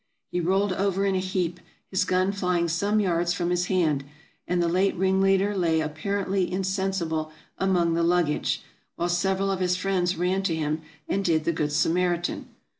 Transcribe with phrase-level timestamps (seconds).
[0.31, 1.59] He rolled over in a heap,
[1.91, 4.03] his gun flying some yards from his hand;
[4.47, 8.63] and the late ringleader lay apparently in sensible among the luggage,
[8.95, 12.47] while several of his friends ran to him, and did the good Samaritan.